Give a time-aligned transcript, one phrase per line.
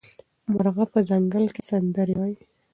[0.53, 2.35] مرغه په ځنګل کې سندرې وايي.